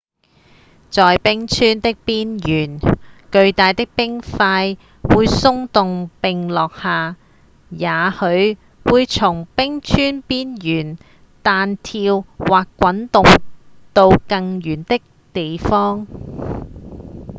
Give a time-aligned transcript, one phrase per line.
[0.89, 2.79] 在冰川的邊緣
[3.31, 7.17] 巨大的冰塊會鬆動並落下
[7.69, 10.97] 也許會從冰川邊緣
[11.43, 13.23] 彈跳或滾動
[13.93, 14.99] 到更遠的
[15.33, 16.07] 地方